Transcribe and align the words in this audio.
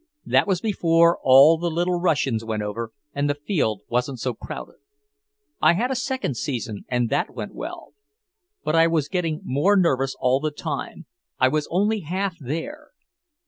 That 0.25 0.47
was 0.47 0.61
before 0.61 1.19
all 1.21 1.59
the 1.59 1.69
little 1.69 1.99
Russians 1.99 2.43
went 2.43 2.63
over, 2.63 2.91
and 3.13 3.29
the 3.29 3.35
field 3.35 3.81
wasn't 3.87 4.19
so 4.19 4.33
crowded. 4.33 4.77
I 5.61 5.73
had 5.73 5.91
a 5.91 5.95
second 5.95 6.37
season, 6.37 6.85
and 6.89 7.11
that 7.11 7.35
went 7.35 7.53
well. 7.53 7.93
But 8.63 8.73
I 8.75 8.87
was 8.87 9.07
getting 9.07 9.41
more 9.43 9.75
nervous 9.75 10.15
all 10.19 10.39
the 10.39 10.49
time; 10.49 11.05
I 11.37 11.49
was 11.49 11.67
only 11.69 11.99
half 11.99 12.35
there." 12.39 12.87